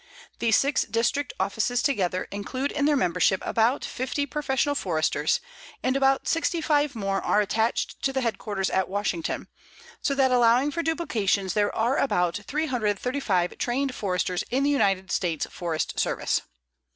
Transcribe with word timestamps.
The 0.39 0.51
six 0.51 0.81
District 0.81 1.31
offices 1.39 1.83
together 1.83 2.23
include 2.31 2.71
in 2.71 2.85
their 2.85 2.95
membership 2.97 3.39
about 3.45 3.85
50 3.85 4.25
professional 4.25 4.73
Foresters, 4.73 5.39
and 5.83 5.95
about 5.95 6.27
65 6.27 6.95
more 6.95 7.21
are 7.21 7.39
attached 7.39 8.01
to 8.01 8.11
the 8.11 8.21
headquarters 8.21 8.71
at 8.71 8.89
Washington, 8.89 9.47
so 10.01 10.15
that 10.15 10.31
allowing 10.31 10.71
for 10.71 10.81
duplications 10.81 11.53
there 11.53 11.75
are 11.75 11.97
about 11.97 12.37
335 12.47 13.59
trained 13.59 13.93
Foresters 13.93 14.43
in 14.49 14.63
the 14.63 14.71
United 14.71 15.11
States 15.11 15.45
Forest 15.51 15.99
Service. 15.99 16.41